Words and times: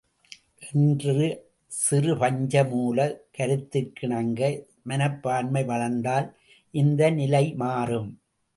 என்ற 0.67 1.03
சிறு 1.71 2.13
பஞ்ச 2.17 2.63
மூலக் 2.63 3.19
கருத்திற்கிணங்க 3.37 4.41
மனப்பான்மை 4.83 5.63
வளர்ந்தால் 5.63 6.27
இந்த 6.73 7.11
நிலை 7.11 7.45
மாறும். 7.55 8.11